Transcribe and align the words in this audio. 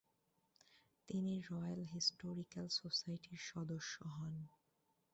তিনি 1.09 1.33
Royal 1.49 1.81
Historical 1.93 2.67
সোসাইটির 2.79 3.41
সদস্য 3.49 3.93
হন। 4.15 4.35